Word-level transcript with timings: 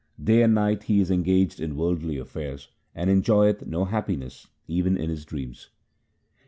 Day 0.19 0.41
and 0.41 0.55
night 0.55 0.81
he 0.85 0.99
is 0.99 1.11
engaged 1.11 1.59
in 1.59 1.75
worldly 1.75 2.17
affairs, 2.17 2.69
and 2.95 3.07
enjoyeth 3.07 3.67
no 3.67 3.85
happiness 3.85 4.47
even 4.67 4.97
in 4.97 5.11
his 5.11 5.25
dreams. 5.25 5.69